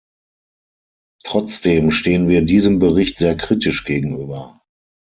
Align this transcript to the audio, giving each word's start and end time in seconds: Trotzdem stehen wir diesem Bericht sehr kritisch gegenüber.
Trotzdem 1.23 1.91
stehen 1.91 2.27
wir 2.27 2.41
diesem 2.41 2.79
Bericht 2.79 3.19
sehr 3.19 3.37
kritisch 3.37 3.83
gegenüber. 3.85 4.59